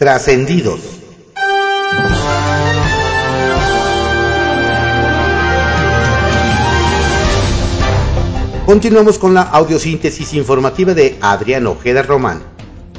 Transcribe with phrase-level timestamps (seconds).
[0.00, 0.80] Trascendidos.
[8.64, 12.40] Continuamos con la audiosíntesis informativa de Adrián Ojeda Román,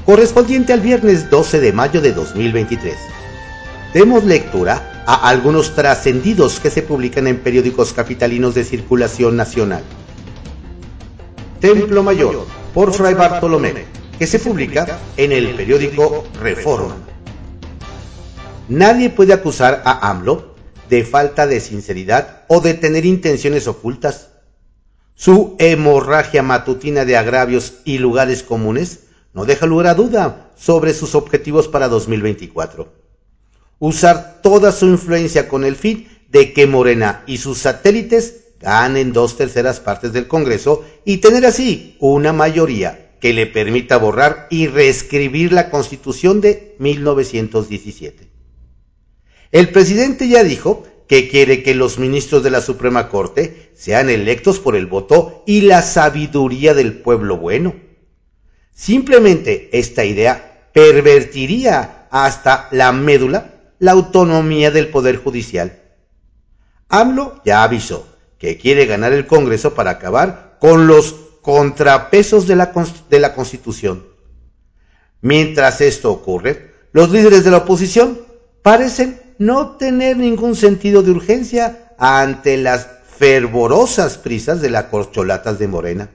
[0.06, 2.96] correspondiente al viernes 12 de mayo de 2023.
[3.96, 9.82] Demos lectura a algunos trascendidos que se publican en periódicos capitalinos de circulación nacional.
[11.60, 12.46] Templo Mayor,
[12.76, 16.96] por Fray Bartolomé, que se publica en el periódico Reforma.
[18.70, 20.54] Nadie puede acusar a AMLO
[20.92, 24.28] de falta de sinceridad o de tener intenciones ocultas
[25.16, 31.16] su hemorragia matutina de agravios y lugares comunes no deja lugar a duda sobre sus
[31.16, 32.94] objetivos para 2024.
[33.80, 39.36] Usar toda su influencia con el fin de que Morena y sus satélites ganen dos
[39.36, 45.54] terceras partes del Congreso y tener así una mayoría que le permita borrar y reescribir
[45.54, 48.28] la Constitución de 1917.
[49.52, 54.60] El presidente ya dijo que quiere que los ministros de la Suprema Corte sean electos
[54.60, 57.76] por el voto y la sabiduría del pueblo bueno.
[58.74, 65.80] Simplemente esta idea pervertiría hasta la médula la autonomía del Poder Judicial.
[66.90, 68.08] AMLO ya avisó
[68.40, 72.72] que quiere ganar el Congreso para acabar con los contrapesos de la,
[73.10, 74.06] de la Constitución.
[75.22, 78.20] Mientras esto ocurre, los líderes de la oposición
[78.62, 85.68] parecen no tener ningún sentido de urgencia ante las fervorosas prisas de las corcholatas de
[85.68, 86.10] Morena.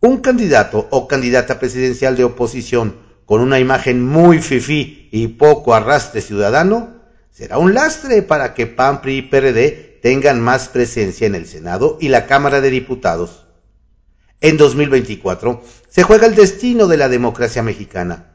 [0.00, 6.20] Un candidato o candidata presidencial de oposición con una imagen muy fifí y poco arrastre
[6.20, 11.98] ciudadano será un lastre para que PAN, y PRD tengan más presencia en el Senado
[12.00, 13.46] y la Cámara de Diputados.
[14.40, 18.30] En 2024 se juega el destino de la democracia mexicana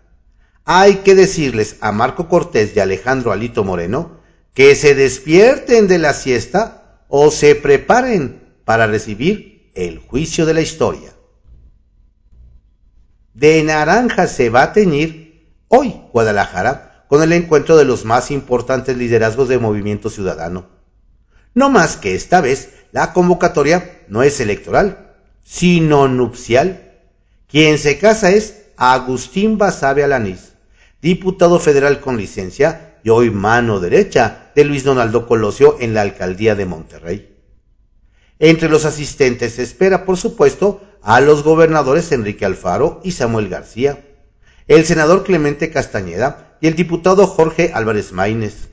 [0.65, 4.19] hay que decirles a Marco Cortés y Alejandro Alito Moreno
[4.55, 10.61] que se despierten de la siesta o se preparen para recibir el juicio de la
[10.61, 11.13] historia.
[13.35, 18.97] De naranja se va a teñir hoy Guadalajara con el encuentro de los más importantes
[18.97, 20.67] liderazgos del movimiento ciudadano.
[21.53, 25.04] No más que esta vez la convocatoria no es electoral,
[25.45, 26.91] sino nupcial.
[27.47, 30.55] Quien se casa es Agustín Basabe Alanís
[31.05, 36.55] diputado federal con licencia y hoy mano derecha de Luis Donaldo Colosio en la alcaldía
[36.55, 37.37] de Monterrey.
[38.39, 44.03] Entre los asistentes se espera, por supuesto, a los gobernadores Enrique Alfaro y Samuel García,
[44.67, 48.69] el senador Clemente Castañeda y el diputado Jorge Álvarez Maínez,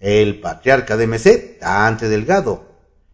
[0.00, 2.66] el patriarca de MC, Dante Delgado,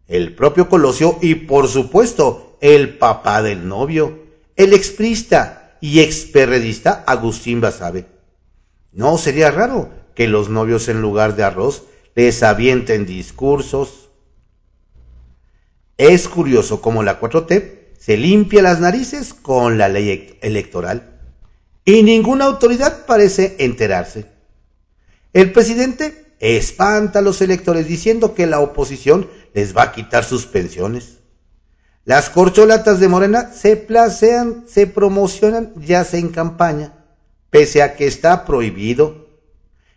[0.09, 4.21] el propio Colosio y, por supuesto, el papá del novio,
[4.57, 8.07] el exprista y experredista Agustín Basabe.
[8.93, 11.85] No sería raro que los novios en lugar de arroz
[12.15, 14.11] les avienten discursos.
[15.97, 21.21] Es curioso cómo la 4T se limpia las narices con la ley electoral
[21.85, 24.27] y ninguna autoridad parece enterarse.
[25.33, 30.47] El presidente espanta a los electores diciendo que la oposición les va a quitar sus
[30.47, 31.20] pensiones.
[32.11, 36.93] Las corcholatas de Morena se placean, se promocionan ya sea en campaña
[37.51, 39.29] pese a que está prohibido.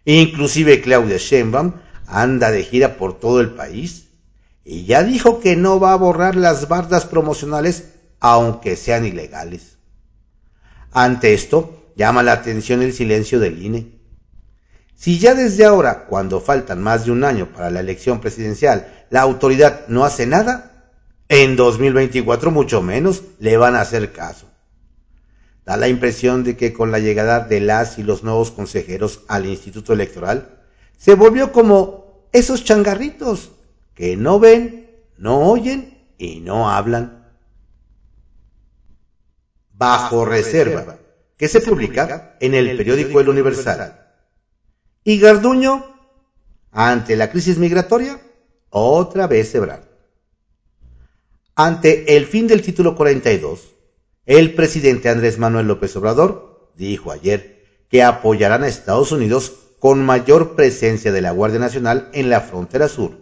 [0.06, 1.74] Inclusive Claudia Sheinbaum
[2.06, 4.10] anda de gira por todo el país
[4.64, 7.86] y ya dijo que no va a borrar las bardas promocionales
[8.20, 9.80] aunque sean ilegales.
[10.92, 13.88] Ante esto, llama la atención el silencio del INE.
[14.96, 19.22] Si ya desde ahora, cuando faltan más de un año para la elección presidencial, la
[19.22, 20.73] autoridad no hace nada,
[21.30, 24.48] en 2024 mucho menos le van a hacer caso.
[25.66, 29.46] Da la impresión de que con la llegada de las y los nuevos consejeros al
[29.46, 30.60] Instituto Electoral,
[30.98, 33.52] se volvió como esos changarritos
[33.94, 37.28] que no ven, no oyen y no hablan.
[39.72, 40.98] Bajo reserva,
[41.38, 44.00] que se publica en el periódico El Universal.
[45.04, 45.86] Y Garduño,
[46.72, 48.20] ante la crisis migratoria,
[48.70, 49.93] otra vez Ebrard.
[51.56, 53.76] Ante el fin del título 42,
[54.26, 60.56] el presidente Andrés Manuel López Obrador dijo ayer que apoyarán a Estados Unidos con mayor
[60.56, 63.20] presencia de la Guardia Nacional en la frontera sur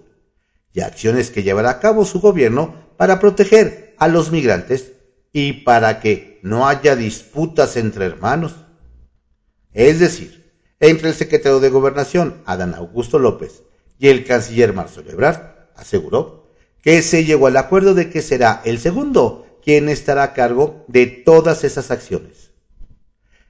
[0.71, 4.93] y acciones que llevará a cabo su gobierno para proteger a los migrantes
[5.33, 8.55] y para que no haya disputas entre hermanos.
[9.73, 13.63] Es decir, entre el secretario de Gobernación, Adán Augusto López,
[13.99, 16.40] y el canciller Marcelo Ebrard, aseguró
[16.81, 21.05] que se llegó al acuerdo de que será el segundo quien estará a cargo de
[21.05, 22.51] todas esas acciones.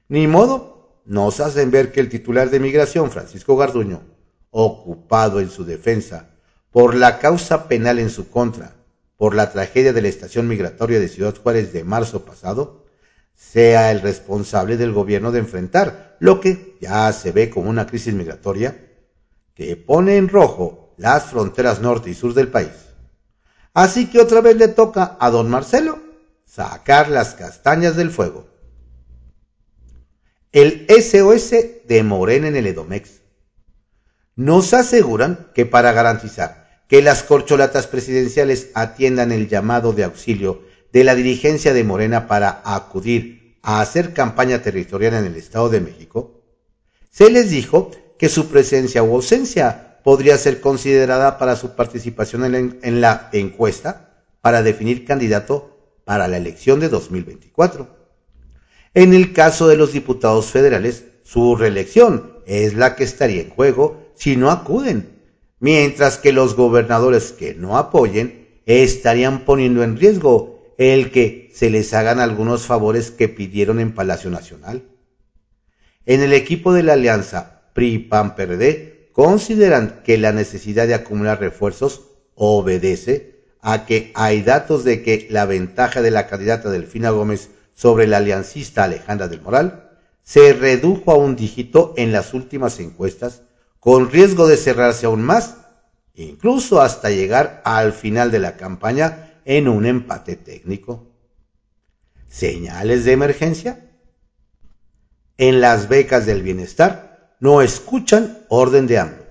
[0.08, 4.02] Ni modo nos hacen ver que el titular de migración, Francisco Garduño,
[4.50, 6.28] ocupado en su defensa
[6.70, 8.74] por la causa penal en su contra,
[9.16, 12.84] por la tragedia de la estación migratoria de Ciudad Juárez de marzo pasado,
[13.34, 18.14] sea el responsable del gobierno de enfrentar lo que ya se ve como una crisis
[18.14, 18.76] migratoria
[19.54, 22.91] que pone en rojo las fronteras norte y sur del país.
[23.74, 26.00] Así que otra vez le toca a don Marcelo
[26.44, 28.46] sacar las castañas del fuego.
[30.52, 31.50] El SOS
[31.86, 33.22] de Morena en el Edomex.
[34.36, 41.04] Nos aseguran que para garantizar que las corcholatas presidenciales atiendan el llamado de auxilio de
[41.04, 46.42] la dirigencia de Morena para acudir a hacer campaña territorial en el Estado de México,
[47.10, 53.00] se les dijo que su presencia o ausencia podría ser considerada para su participación en
[53.00, 57.88] la, encuesta para definir candidato para la elección de 2024.
[58.94, 64.12] En el caso de los diputados federales, su reelección es la que estaría en juego
[64.14, 65.20] si no acuden,
[65.60, 71.94] mientras que los gobernadores que no apoyen estarían poniendo en riesgo el que se les
[71.94, 74.82] hagan algunos favores que pidieron en Palacio Nacional.
[76.04, 82.02] En el equipo de la alianza PRI-PAN-PRD consideran que la necesidad de acumular refuerzos
[82.34, 88.06] obedece a que hay datos de que la ventaja de la candidata Delfina Gómez sobre
[88.06, 89.90] la aliancista Alejandra del Moral
[90.22, 93.42] se redujo a un dígito en las últimas encuestas,
[93.80, 95.56] con riesgo de cerrarse aún más,
[96.14, 101.08] incluso hasta llegar al final de la campaña en un empate técnico.
[102.28, 103.90] ¿Señales de emergencia?
[105.38, 107.11] En las becas del bienestar
[107.42, 109.26] no escuchan orden de hambre.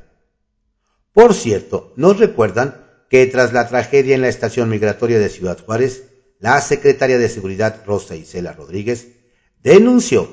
[1.14, 2.76] Por cierto, nos recuerdan
[3.10, 6.04] que tras la tragedia en la estación migratoria de Ciudad Juárez,
[6.38, 9.08] la secretaria de Seguridad Rosa Isela Rodríguez
[9.64, 10.30] denunció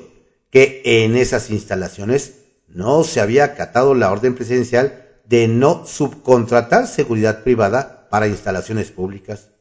[0.51, 2.33] que en esas instalaciones
[2.67, 9.51] no se había acatado la orden presidencial de no subcontratar seguridad privada para instalaciones públicas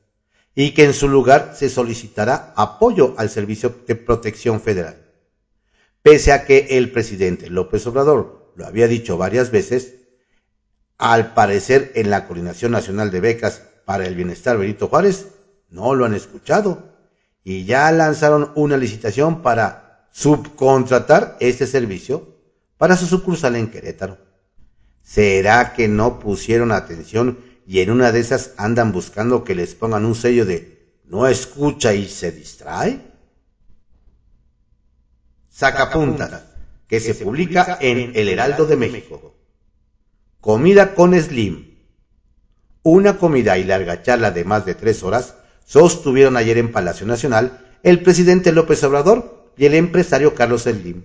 [0.56, 5.07] y que en su lugar se solicitará apoyo al Servicio de Protección Federal.
[6.03, 9.95] Pese a que el presidente López Obrador lo había dicho varias veces,
[10.97, 15.29] al parecer, en la Coordinación Nacional de Becas para el Bienestar Benito Juárez,
[15.71, 16.93] no lo han escuchado
[17.45, 22.37] y ya lanzaron una licitación para subcontratar este servicio
[22.77, 24.19] para su sucursal en Querétaro.
[25.03, 30.05] ¿Será que no pusieron atención y en una de esas andan buscando que les pongan
[30.05, 33.07] un sello de no escucha y se distrae?
[35.58, 36.44] Sacapuntas,
[36.87, 39.34] que se publica en El Heraldo de México.
[40.40, 41.78] Comida con Slim.
[42.84, 45.34] Una comida y larga charla de más de tres horas
[45.64, 51.02] sostuvieron ayer en Palacio Nacional el presidente López Obrador y el empresario Carlos Slim.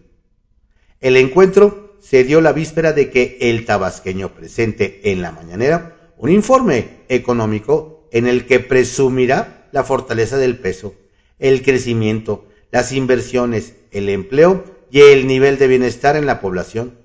[1.02, 6.30] El encuentro se dio la víspera de que el tabasqueño presente en la mañanera un
[6.30, 10.94] informe económico en el que presumirá la fortaleza del peso,
[11.40, 17.04] el crecimiento, las inversiones, el empleo y el nivel de bienestar en la población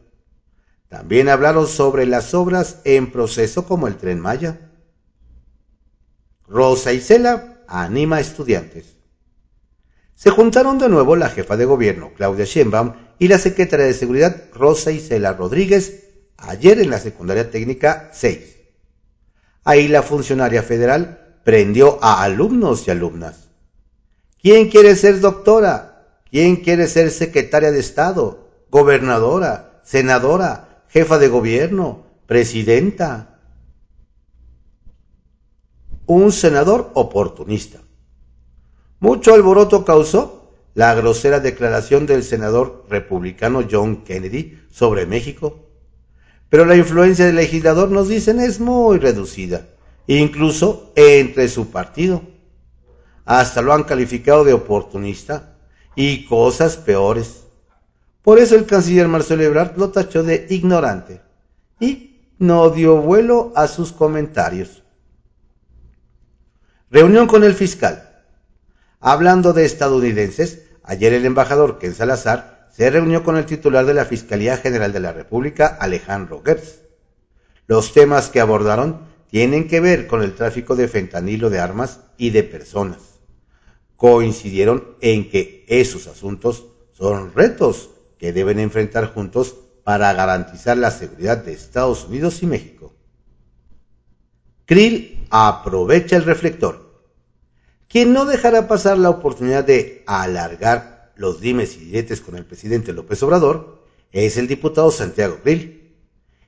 [0.88, 4.58] también hablaron sobre las obras en proceso como el tren Maya.
[6.46, 8.96] Rosa Isela anima a estudiantes.
[10.14, 14.44] Se juntaron de nuevo la jefa de gobierno, Claudia Sheinbaum, y la secretaria de Seguridad,
[14.52, 16.07] Rosa Isela Rodríguez,
[16.38, 18.57] ayer en la secundaria técnica 6.
[19.64, 23.49] Ahí la funcionaria federal prendió a alumnos y alumnas.
[24.40, 25.88] ¿Quién quiere ser doctora?
[26.30, 28.49] ¿Quién quiere ser secretaria de Estado?
[28.70, 29.80] ¿Gobernadora?
[29.85, 30.68] ¿Senadora?
[30.88, 33.40] jefa de gobierno, presidenta,
[36.06, 37.80] un senador oportunista.
[39.00, 45.66] Mucho alboroto causó la grosera declaración del senador republicano John Kennedy sobre México,
[46.49, 49.68] pero la influencia del legislador, nos dicen, es muy reducida,
[50.06, 52.23] incluso entre su partido.
[53.26, 55.57] Hasta lo han calificado de oportunista
[55.99, 57.43] y cosas peores.
[58.23, 61.21] Por eso el canciller Marcelo Ebrard lo tachó de ignorante
[61.81, 64.85] y no dio vuelo a sus comentarios.
[66.88, 68.23] Reunión con el fiscal.
[69.00, 74.05] Hablando de estadounidenses, ayer el embajador Ken Salazar se reunió con el titular de la
[74.05, 76.83] Fiscalía General de la República, Alejandro Gertz.
[77.67, 79.00] Los temas que abordaron
[79.33, 83.17] tienen que ver con el tráfico de fentanilo de armas y de personas.
[83.99, 91.38] Coincidieron en que esos asuntos son retos que deben enfrentar juntos para garantizar la seguridad
[91.38, 92.95] de Estados Unidos y México.
[94.67, 97.02] Krill aprovecha el reflector.
[97.88, 102.93] Quien no dejará pasar la oportunidad de alargar los dimes y diretes con el presidente
[102.93, 105.97] López Obrador es el diputado Santiago Grill.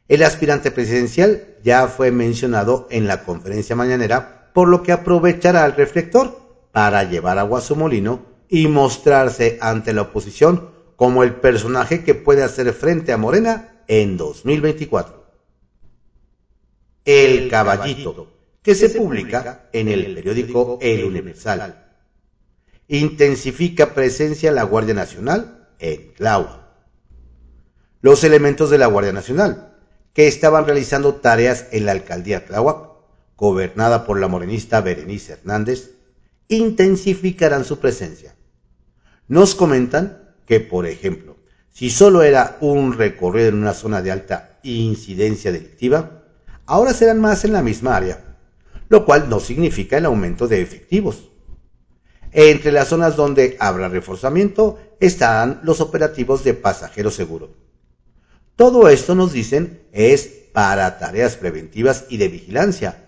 [0.07, 5.75] El aspirante presidencial ya fue mencionado en la conferencia mañanera, por lo que aprovechará el
[5.75, 6.40] reflector
[6.73, 12.15] para llevar agua a su molino y mostrarse ante la oposición como el personaje que
[12.15, 15.25] puede hacer frente a Morena en 2024.
[17.05, 18.29] El Caballito,
[18.63, 21.87] que se publica en el periódico El Universal.
[22.89, 26.61] Intensifica presencia la Guardia Nacional en Tláhuac.
[28.03, 29.79] Los elementos de la Guardia Nacional,
[30.13, 32.91] que estaban realizando tareas en la alcaldía Tláhuac,
[33.37, 36.00] gobernada por la morenista Berenice Hernández,
[36.51, 38.35] intensificarán su presencia.
[39.29, 41.37] Nos comentan que, por ejemplo,
[41.71, 46.25] si solo era un recorrido en una zona de alta incidencia delictiva,
[46.67, 48.37] ahora serán más en la misma área,
[48.89, 51.31] lo cual no significa el aumento de efectivos.
[52.33, 57.55] Entre las zonas donde habrá reforzamiento estarán los operativos de pasajero seguro.
[58.57, 63.07] Todo esto nos dicen es para tareas preventivas y de vigilancia,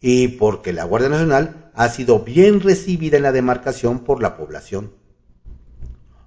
[0.00, 4.92] y porque la Guardia Nacional ha sido bien recibida en la demarcación por la población.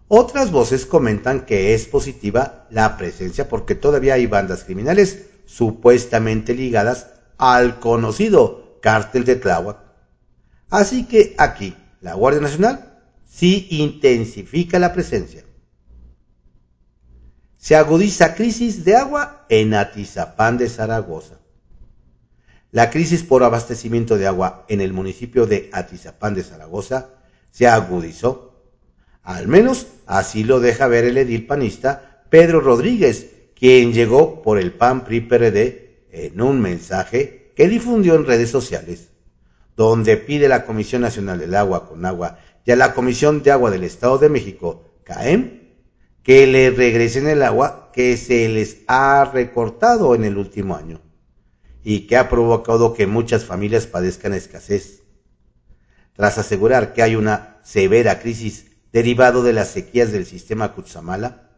[0.07, 7.07] Otras voces comentan que es positiva la presencia porque todavía hay bandas criminales supuestamente ligadas
[7.37, 9.79] al conocido cártel de Tláhuac.
[10.69, 15.43] Así que aquí la Guardia Nacional sí intensifica la presencia.
[17.57, 21.39] Se agudiza crisis de agua en Atizapán de Zaragoza.
[22.75, 27.11] La crisis por abastecimiento de agua en el municipio de Atizapán de Zaragoza
[27.49, 28.65] se agudizó.
[29.23, 34.73] Al menos así lo deja ver el edil panista Pedro Rodríguez, quien llegó por el
[34.73, 35.25] PAN PRI
[36.11, 39.07] en un mensaje que difundió en redes sociales,
[39.77, 43.51] donde pide a la Comisión Nacional del Agua con Agua y a la Comisión de
[43.51, 45.61] Agua del Estado de México, CAEM,
[46.23, 51.04] que le regresen el agua que se les ha recortado en el último año
[51.87, 55.03] y que ha provocado que muchas familias padezcan escasez.
[56.13, 61.51] Tras asegurar que hay una severa crisis derivado de las sequías del sistema Cutzamala,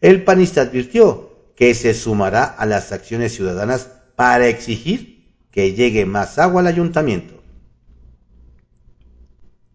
[0.00, 6.38] el panista advirtió que se sumará a las acciones ciudadanas para exigir que llegue más
[6.38, 7.42] agua al ayuntamiento.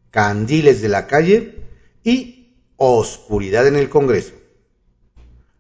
[0.10, 1.64] Candiles de la calle
[2.04, 4.34] y oscuridad en el Congreso.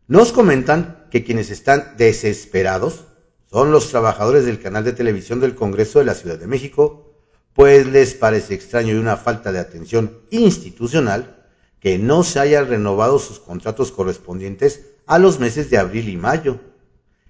[0.07, 3.08] Nos comentan que quienes están desesperados
[3.51, 7.13] son los trabajadores del canal de televisión del Congreso de la Ciudad de México,
[7.53, 11.47] pues les parece extraño y una falta de atención institucional
[11.79, 16.59] que no se hayan renovado sus contratos correspondientes a los meses de abril y mayo,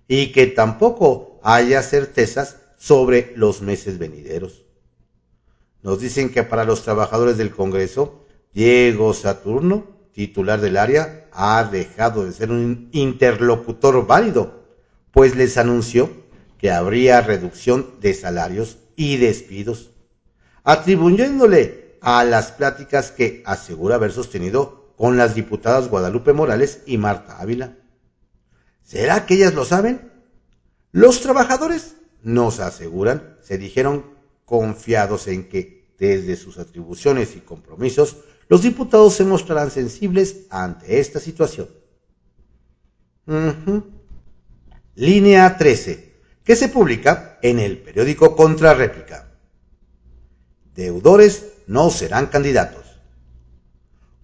[0.07, 4.65] y que tampoco haya certezas sobre los meses venideros.
[5.81, 12.25] Nos dicen que para los trabajadores del Congreso, Diego Saturno, titular del área, ha dejado
[12.25, 14.58] de ser un interlocutor válido
[15.11, 16.09] pues les anunció
[16.57, 19.91] que habría reducción de salarios y despidos,
[20.63, 27.39] atribuyéndole a las pláticas que asegura haber sostenido con las diputadas Guadalupe Morales y Marta
[27.39, 27.77] Ávila.
[28.83, 30.11] ¿Será que ellas lo saben?
[30.91, 38.63] Los trabajadores nos aseguran, se dijeron confiados en que desde sus atribuciones y compromisos los
[38.63, 41.69] diputados se mostrarán sensibles ante esta situación.
[44.99, 46.11] Línea 13,
[46.43, 49.31] que se publica en el periódico Contrarréplica.
[50.75, 52.99] Deudores no serán candidatos.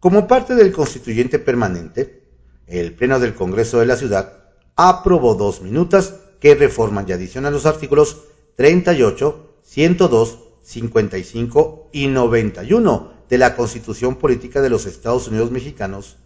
[0.01, 2.27] Como parte del constituyente permanente,
[2.67, 7.65] el Pleno del Congreso de la Ciudad aprobó dos minutas que reforman y adicionan los
[7.65, 8.23] artículos
[8.57, 16.17] 38, 102, 55 y 91 de la Constitución Política de los Estados Unidos Mexicanos,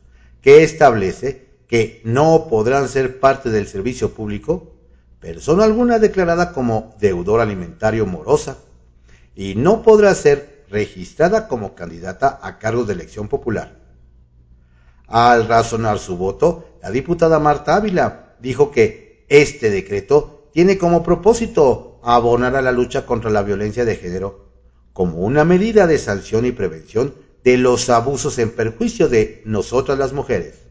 [0.41, 4.73] que establece que no podrán ser parte del servicio público
[5.19, 8.57] persona alguna declarada como deudor alimentario morosa
[9.35, 13.77] y no podrá ser registrada como candidata a cargos de elección popular.
[15.07, 21.99] Al razonar su voto, la diputada Marta Ávila dijo que este decreto tiene como propósito
[22.03, 24.49] abonar a la lucha contra la violencia de género
[24.93, 30.13] como una medida de sanción y prevención de los abusos en perjuicio de nosotras las
[30.13, 30.68] mujeres.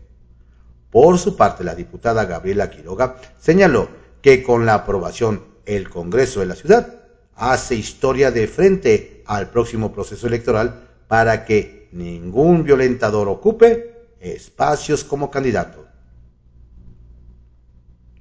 [0.90, 3.88] Por su parte, la diputada Gabriela Quiroga señaló
[4.22, 6.94] que con la aprobación el Congreso de la ciudad
[7.34, 15.30] hace historia de frente al próximo proceso electoral para que ningún violentador ocupe espacios como
[15.30, 15.86] candidato.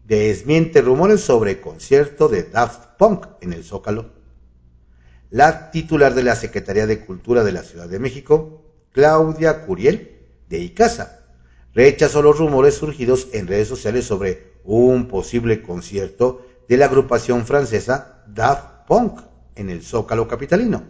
[0.06, 4.12] Desmiente rumores sobre concierto de Daft Punk en el Zócalo.
[5.30, 10.60] La titular de la Secretaría de Cultura de la Ciudad de México, Claudia Curiel, de
[10.60, 11.17] Icaza.
[11.78, 18.24] Rechazó los rumores surgidos en redes sociales sobre un posible concierto de la agrupación francesa
[18.26, 19.22] Daft Punk
[19.56, 20.82] en el Zócalo capitalino.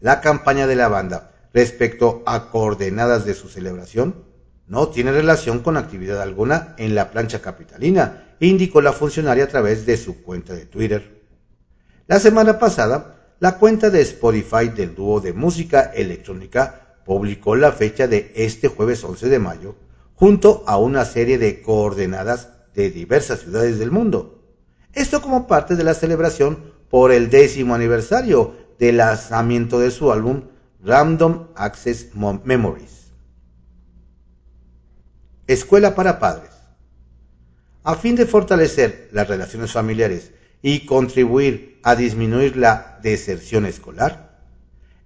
[0.00, 4.22] La campaña de la banda respecto a coordenadas de su celebración
[4.66, 9.86] no tiene relación con actividad alguna en la plancha capitalina, indicó la funcionaria a través
[9.86, 11.22] de su cuenta de Twitter.
[12.06, 18.06] La semana pasada, la cuenta de Spotify del dúo de música electrónica publicó la fecha
[18.06, 19.74] de este jueves 11 de mayo,
[20.14, 24.44] junto a una serie de coordenadas de diversas ciudades del mundo.
[24.92, 30.42] Esto como parte de la celebración por el décimo aniversario del lanzamiento de su álbum
[30.84, 33.10] Random Access Memories.
[35.48, 36.52] Escuela para padres.
[37.82, 40.30] A fin de fortalecer las relaciones familiares
[40.62, 44.29] y contribuir a disminuir la deserción escolar,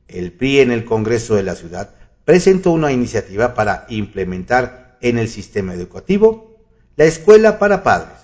[0.09, 1.91] el PRI en el Congreso de la Ciudad
[2.25, 6.61] presentó una iniciativa para implementar en el sistema educativo
[6.97, 8.19] la escuela para padres.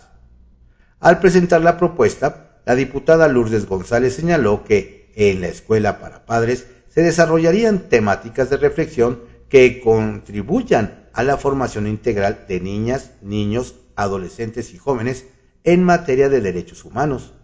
[1.00, 6.66] Al presentar la propuesta, la diputada Lourdes González señaló que en la escuela para padres
[6.88, 14.72] se desarrollarían temáticas de reflexión que contribuyan a la formación integral de niñas, niños, adolescentes
[14.72, 15.26] y jóvenes
[15.64, 17.34] en materia de derechos humanos,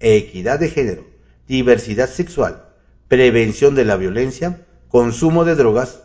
[0.00, 1.06] equidad de género,
[1.46, 2.73] diversidad sexual,
[3.08, 6.02] prevención de la violencia, consumo de drogas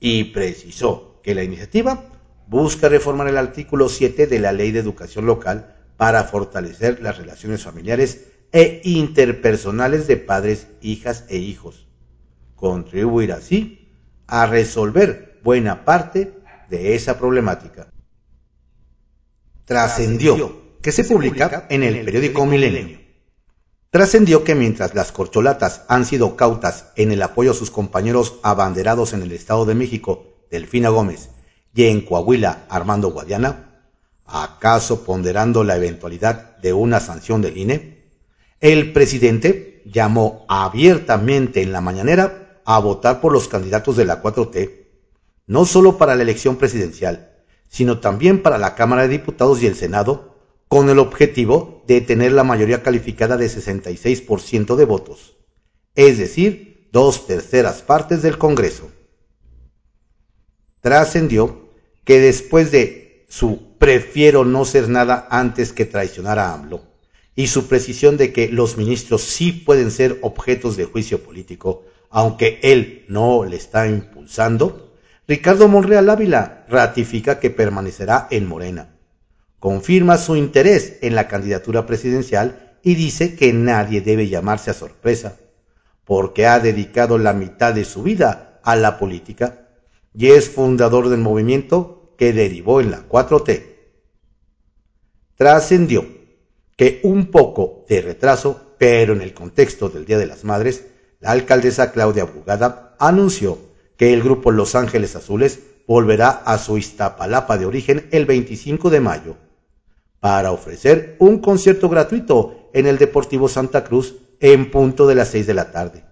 [0.00, 2.04] y precisó que la iniciativa
[2.46, 7.62] busca reformar el artículo 7 de la Ley de Educación Local para fortalecer las relaciones
[7.62, 11.88] familiares e interpersonales de padres, hijas e hijos.
[12.54, 13.88] Contribuir así
[14.26, 16.32] a resolver buena parte
[16.70, 17.88] de esa problemática.
[19.64, 23.05] Trascendió que se publica en el periódico Milenio.
[23.90, 29.12] Trascendió que mientras las corcholatas han sido cautas en el apoyo a sus compañeros abanderados
[29.12, 31.30] en el Estado de México, Delfina Gómez,
[31.74, 33.80] y en Coahuila, Armando Guadiana,
[34.24, 38.04] ¿acaso ponderando la eventualidad de una sanción del INE?
[38.60, 44.86] El presidente llamó abiertamente en la mañanera a votar por los candidatos de la 4T,
[45.46, 47.30] no solo para la elección presidencial,
[47.68, 50.35] sino también para la Cámara de Diputados y el Senado,
[50.68, 55.36] con el objetivo de tener la mayoría calificada de 66% de votos,
[55.94, 58.90] es decir, dos terceras partes del Congreso.
[60.80, 61.70] Trascendió
[62.04, 66.82] que después de su prefiero no ser nada antes que traicionar a AMLO
[67.34, 72.60] y su precisión de que los ministros sí pueden ser objetos de juicio político, aunque
[72.62, 74.94] él no le está impulsando,
[75.28, 78.95] Ricardo Monreal Ávila ratifica que permanecerá en Morena
[79.66, 85.38] confirma su interés en la candidatura presidencial y dice que nadie debe llamarse a sorpresa,
[86.04, 89.66] porque ha dedicado la mitad de su vida a la política
[90.14, 93.64] y es fundador del movimiento que derivó en la 4T.
[95.34, 96.06] Trascendió
[96.76, 100.84] que un poco de retraso, pero en el contexto del Día de las Madres,
[101.18, 103.58] la alcaldesa Claudia Brugada anunció
[103.96, 109.00] que el grupo Los Ángeles Azules volverá a su Iztapalapa de origen el 25 de
[109.00, 109.36] mayo
[110.20, 115.46] para ofrecer un concierto gratuito en el Deportivo Santa Cruz en punto de las 6
[115.46, 116.04] de la tarde.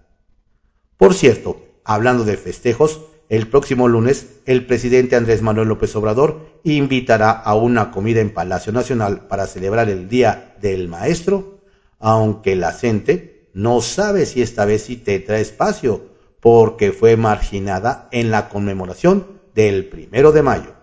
[0.96, 7.30] Por cierto, hablando de festejos, el próximo lunes el presidente Andrés Manuel López Obrador invitará
[7.30, 11.60] a una comida en Palacio Nacional para celebrar el Día del Maestro,
[11.98, 18.30] aunque la gente no sabe si esta vez sí tendrá espacio, porque fue marginada en
[18.30, 20.74] la conmemoración del primero de mayo.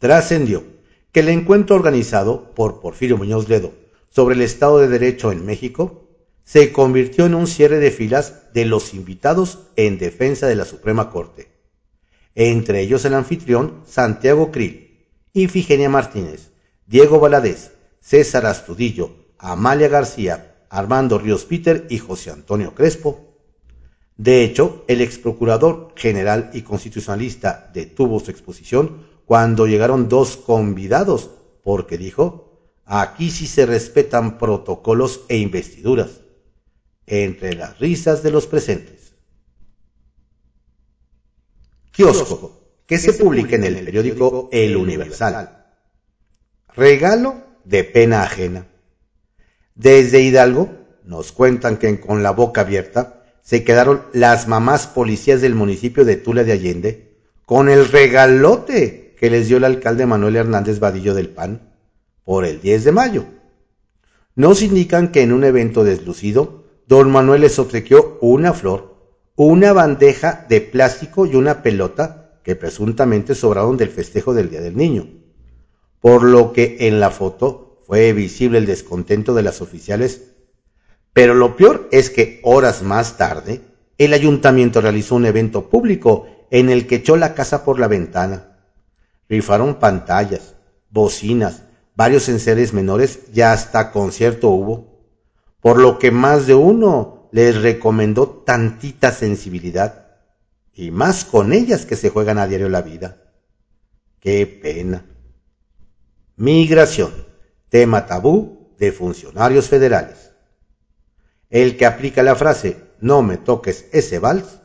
[0.00, 0.64] Trascendió
[1.12, 3.72] que el encuentro organizado por Porfirio Muñoz Ledo
[4.10, 6.08] sobre el Estado de Derecho en México
[6.44, 11.10] se convirtió en un cierre de filas de los invitados en defensa de la Suprema
[11.10, 11.48] Corte,
[12.34, 16.50] entre ellos el anfitrión Santiago Krill, Ifigenia Martínez,
[16.86, 23.36] Diego Valadez, César Astudillo, Amalia García, Armando Ríos Peter y José Antonio Crespo.
[24.16, 31.30] De hecho, el ex procurador general y constitucionalista detuvo su exposición cuando llegaron dos convidados,
[31.62, 36.22] porque dijo, aquí sí se respetan protocolos e investiduras,
[37.06, 39.12] entre las risas de los presentes.
[41.92, 45.64] Kiosco, que se publica en el periódico El Universal.
[46.74, 48.66] Regalo de pena ajena.
[49.76, 50.70] Desde Hidalgo
[51.04, 56.16] nos cuentan que con la boca abierta se quedaron las mamás policías del municipio de
[56.16, 57.16] Tula de Allende
[57.46, 61.74] con el regalote que les dio el alcalde Manuel Hernández Vadillo del PAN
[62.24, 63.26] por el 10 de mayo.
[64.34, 68.96] Nos indican que en un evento deslucido, don Manuel les obsequió una flor,
[69.36, 74.78] una bandeja de plástico y una pelota que presuntamente sobraron del festejo del Día del
[74.78, 75.06] Niño,
[76.00, 80.30] por lo que en la foto fue visible el descontento de las oficiales.
[81.12, 83.60] Pero lo peor es que horas más tarde,
[83.98, 88.49] el ayuntamiento realizó un evento público en el que echó la casa por la ventana.
[89.30, 90.56] Rifaron pantallas,
[90.90, 91.62] bocinas,
[91.94, 95.04] varios enseres menores y hasta concierto hubo,
[95.60, 100.08] por lo que más de uno les recomendó tantita sensibilidad,
[100.74, 103.18] y más con ellas que se juegan a diario la vida.
[104.18, 105.06] Qué pena.
[106.34, 107.12] Migración,
[107.68, 110.32] tema tabú de funcionarios federales.
[111.50, 114.58] El que aplica la frase no me toques ese vals,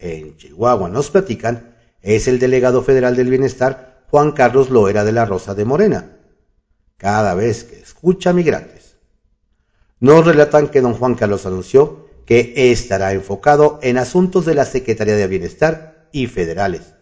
[0.00, 5.26] en Chihuahua nos platican, es el delegado federal del bienestar Juan Carlos Loera de la
[5.26, 6.16] Rosa de Morena.
[6.96, 8.96] Cada vez que escucha migrantes.
[10.00, 15.14] Nos relatan que don Juan Carlos anunció que estará enfocado en asuntos de la Secretaría
[15.14, 16.94] de Bienestar y federales.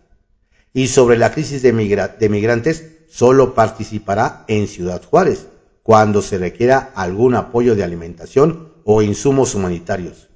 [0.72, 5.46] Y sobre la crisis de, migrantes, solo participará en Ciudad Juárez,
[5.84, 10.28] cuando se requiera algún apoyo de alimentación o insumos humanitarios.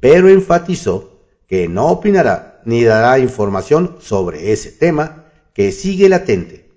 [0.00, 5.19] Pero enfatizó que no opinará ni dará información sobre ese tema
[5.60, 6.70] que sigue latente.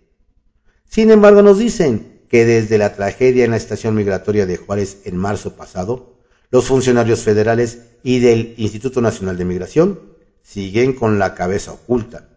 [0.89, 5.15] Sin embargo, nos dicen que desde la tragedia en la estación migratoria de Juárez en
[5.15, 6.17] marzo pasado,
[6.51, 10.01] los funcionarios federales y del Instituto Nacional de Migración
[10.41, 12.27] siguen con la cabeza oculta,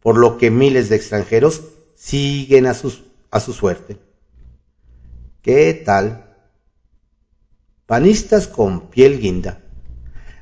[0.00, 1.62] por lo que miles de extranjeros
[1.96, 2.76] siguen a,
[3.32, 3.96] a su suerte.
[5.42, 6.36] ¿Qué tal?
[7.86, 9.60] Panistas con piel guinda.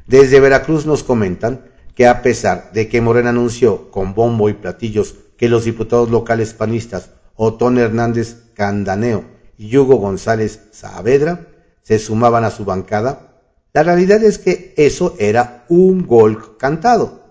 [0.07, 5.15] Desde Veracruz nos comentan que a pesar de que Morena anunció con bombo y platillos
[5.39, 9.25] que los diputados locales panistas Otón Hernández Candaneo
[9.57, 11.47] y Hugo González Saavedra
[11.83, 13.41] se sumaban a su bancada,
[13.73, 17.23] la realidad es que eso era un gol cantado.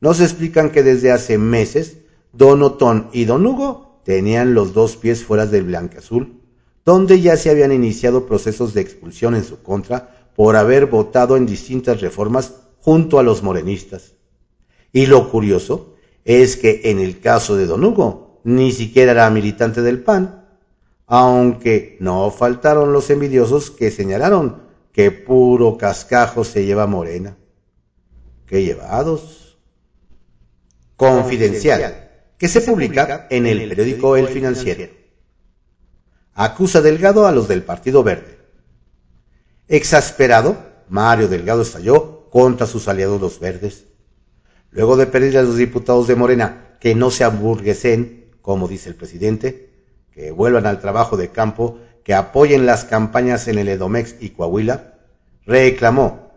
[0.00, 1.98] Nos explican que desde hace meses
[2.32, 6.40] Don Otón y Don Hugo tenían los dos pies fuera del azul,
[6.84, 11.46] donde ya se habían iniciado procesos de expulsión en su contra por haber votado en
[11.46, 14.14] distintas reformas junto a los morenistas.
[14.92, 15.94] Y lo curioso
[16.28, 20.44] es que en el caso de Don Hugo, ni siquiera era militante del PAN,
[21.06, 24.60] aunque no faltaron los envidiosos que señalaron
[24.92, 27.38] que puro cascajo se lleva Morena.
[28.44, 29.58] ¡Qué llevados!
[30.96, 34.92] Confidencial, que se publica en el periódico El Financiero.
[36.34, 38.36] Acusa Delgado a los del Partido Verde.
[39.66, 40.58] Exasperado,
[40.90, 43.86] Mario Delgado estalló contra sus aliados los verdes.
[44.70, 48.94] Luego de pedirle a los diputados de Morena que no se hamburguesen, como dice el
[48.94, 49.70] presidente,
[50.12, 54.94] que vuelvan al trabajo de campo, que apoyen las campañas en el Edomex y Coahuila,
[55.46, 56.32] reclamó,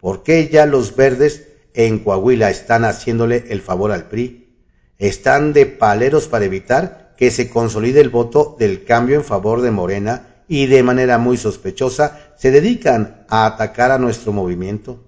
[0.00, 4.54] ¿por qué ya los verdes en Coahuila están haciéndole el favor al PRI?
[4.98, 9.70] Están de paleros para evitar que se consolide el voto del cambio en favor de
[9.70, 15.02] Morena y de manera muy sospechosa se dedican a atacar a nuestro movimiento.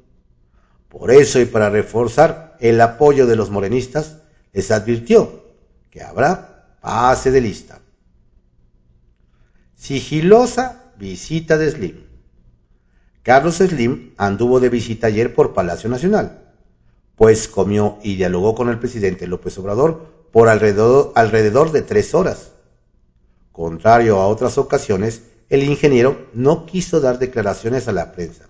[0.89, 4.19] Por eso y para reforzar el apoyo de los morenistas,
[4.53, 5.45] les advirtió
[5.91, 7.81] que habrá pase de lista.
[9.75, 12.07] Sigilosa visita de Slim.
[13.23, 16.53] Carlos Slim anduvo de visita ayer por Palacio Nacional,
[17.15, 22.53] pues comió y dialogó con el presidente López Obrador por alrededor, alrededor de tres horas.
[23.53, 28.49] Contrario a otras ocasiones, el ingeniero no quiso dar declaraciones a la prensa.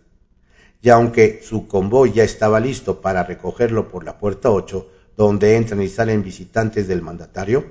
[0.81, 5.83] Y aunque su convoy ya estaba listo para recogerlo por la puerta 8, donde entran
[5.83, 7.65] y salen visitantes del mandatario,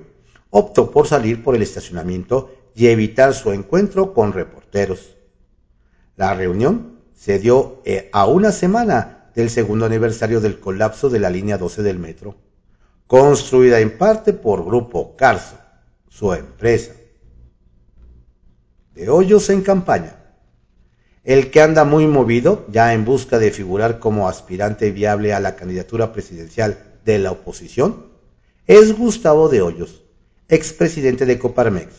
[0.50, 5.16] optó por salir por el estacionamiento y evitar su encuentro con reporteros.
[6.16, 11.30] La reunión se dio eh, a una semana del segundo aniversario del colapso de la
[11.30, 12.36] línea 12 del metro,
[13.06, 15.58] construida en parte por Grupo Carso,
[16.10, 16.94] su empresa.
[18.94, 20.17] De hoyos en campaña.
[21.28, 25.58] El que anda muy movido, ya en busca de figurar como aspirante viable a la
[25.58, 28.06] candidatura presidencial de la oposición,
[28.66, 30.04] es Gustavo de Hoyos,
[30.48, 31.92] expresidente de Coparmex,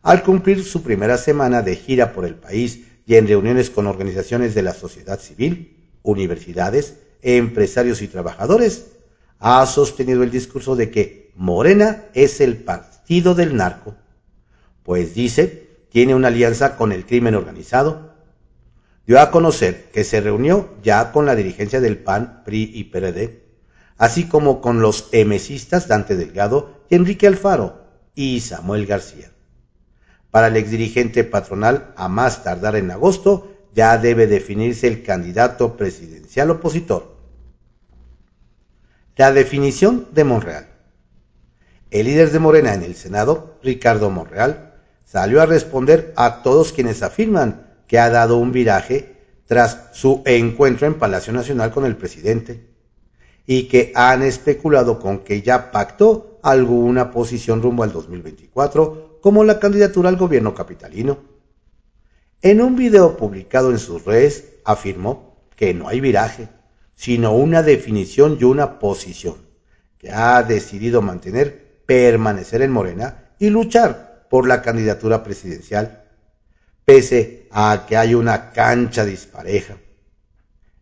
[0.00, 4.54] al cumplir su primera semana de gira por el país y en reuniones con organizaciones
[4.54, 8.86] de la sociedad civil, universidades, empresarios y trabajadores,
[9.38, 13.96] ha sostenido el discurso de que Morena es el partido del narco,
[14.82, 18.09] pues dice tiene una alianza con el crimen organizado.
[19.06, 23.44] Dio a conocer que se reunió ya con la dirigencia del PAN, PRI y PRD,
[23.96, 27.84] así como con los emesistas Dante Delgado y Enrique Alfaro
[28.14, 29.30] y Samuel García.
[30.30, 36.50] Para el exdirigente patronal, a más tardar en agosto, ya debe definirse el candidato presidencial
[36.50, 37.16] opositor.
[39.16, 40.68] La definición de Monreal.
[41.90, 47.02] El líder de Morena en el Senado, Ricardo Monreal, salió a responder a todos quienes
[47.02, 52.70] afirman que ha dado un viraje tras su encuentro en Palacio Nacional con el presidente
[53.46, 59.58] y que han especulado con que ya pactó alguna posición rumbo al 2024 como la
[59.58, 61.18] candidatura al gobierno capitalino.
[62.42, 66.48] En un video publicado en sus redes afirmó que no hay viraje,
[66.94, 69.34] sino una definición y una posición,
[69.98, 76.04] que ha decidido mantener, permanecer en Morena y luchar por la candidatura presidencial,
[76.90, 79.76] pese a que hay una cancha dispareja.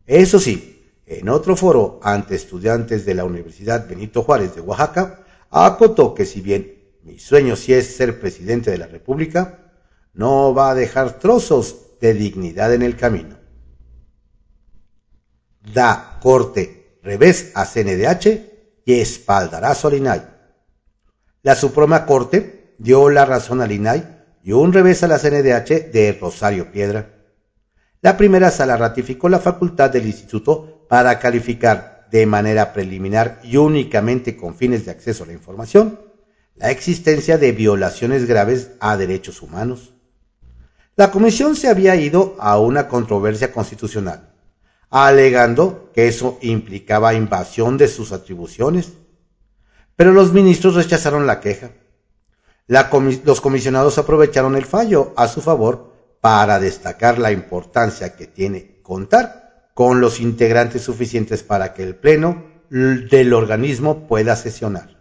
[0.07, 6.15] Eso sí, en otro foro ante estudiantes de la Universidad Benito Juárez de Oaxaca, acotó
[6.15, 9.71] que si bien mi sueño sí es ser presidente de la República,
[10.15, 13.37] no va a dejar trozos de dignidad en el camino.
[15.75, 20.23] Da corte revés a CNDH y espaldarazo al INAI.
[21.43, 24.18] La Suprema Corte dio la razón al INAI
[24.49, 27.11] y un revés a la CNDH de Rosario Piedra.
[28.01, 34.39] La primera sala ratificó la facultad del instituto para calificar de manera preliminar y únicamente
[34.39, 36.01] con fines de acceso a la información
[36.55, 39.93] la existencia de violaciones graves a derechos humanos.
[40.97, 44.31] La comisión se había ido a una controversia constitucional,
[44.89, 48.95] alegando que eso implicaba invasión de sus atribuciones,
[49.95, 51.73] pero los ministros rechazaron la queja.
[52.69, 59.71] Los comisionados aprovecharon el fallo a su favor para destacar la importancia que tiene contar
[59.75, 64.99] con los integrantes suficientes para que el Pleno del organismo pueda sesionar.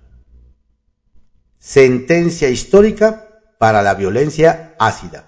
[1.57, 3.27] Sentencia histórica
[3.57, 5.25] para la violencia ácida.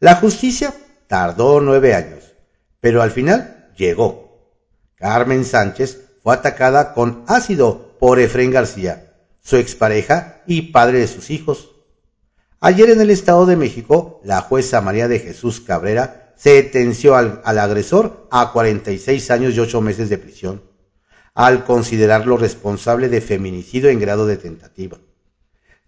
[0.00, 0.74] La justicia
[1.06, 2.34] tardó nueve años,
[2.80, 4.52] pero al final llegó.
[4.96, 9.03] Carmen Sánchez fue atacada con ácido por Efraín García,
[9.44, 11.70] su expareja y padre de sus hijos.
[12.60, 17.58] Ayer en el Estado de México, la jueza María de Jesús Cabrera sentenció al, al
[17.58, 20.62] agresor a 46 años y 8 meses de prisión,
[21.34, 24.98] al considerarlo responsable de feminicidio en grado de tentativa.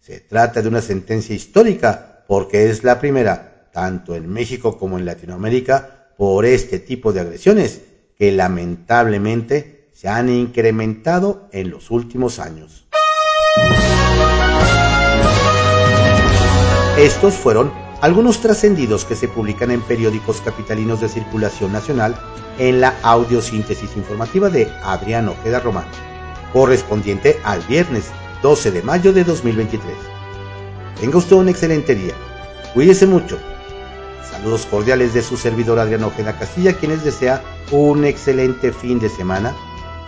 [0.00, 5.06] Se trata de una sentencia histórica porque es la primera, tanto en México como en
[5.06, 7.80] Latinoamérica, por este tipo de agresiones
[8.18, 12.85] que lamentablemente se han incrementado en los últimos años.
[16.98, 22.14] Estos fueron algunos trascendidos que se publican en periódicos capitalinos de circulación nacional
[22.58, 25.86] en la audiosíntesis informativa de Adrián Ojeda Román,
[26.52, 28.06] correspondiente al viernes
[28.42, 29.94] 12 de mayo de 2023.
[31.00, 32.14] Tenga usted un excelente día.
[32.72, 33.38] Cuídese mucho.
[34.30, 39.54] Saludos cordiales de su servidor Adrián Ojeda Castilla, quienes desea un excelente fin de semana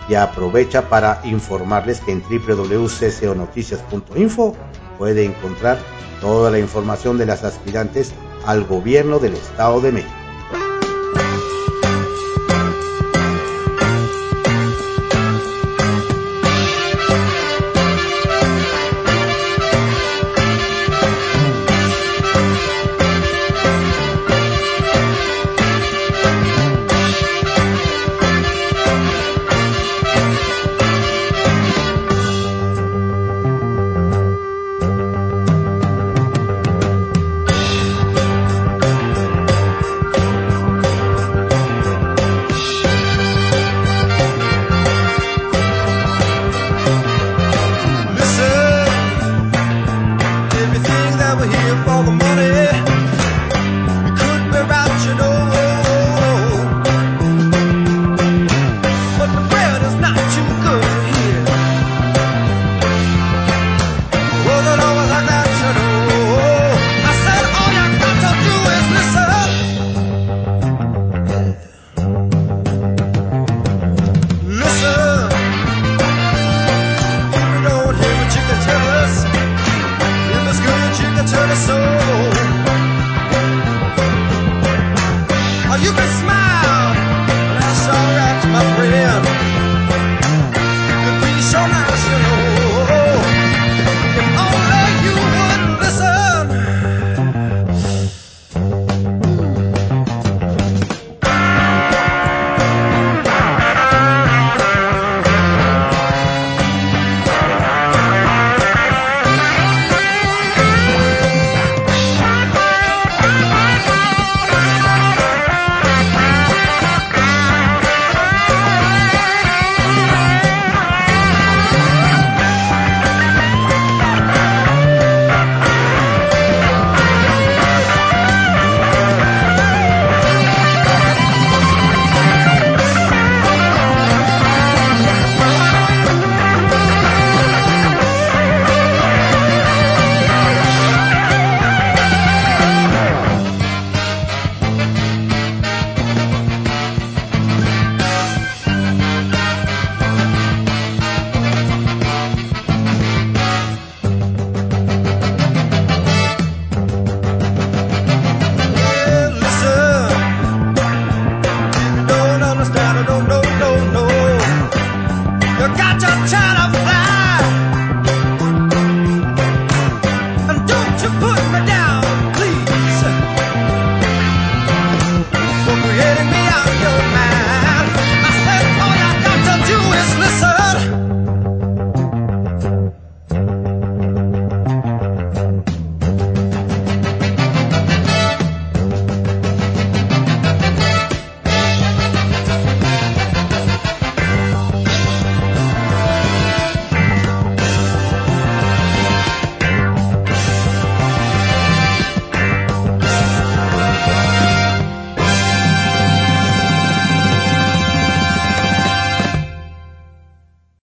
[0.09, 4.55] y aprovecha para informarles que en www.cconoticias.info
[4.97, 5.77] puede encontrar
[6.19, 8.13] toda la información de las aspirantes
[8.45, 10.13] al gobierno del Estado de México.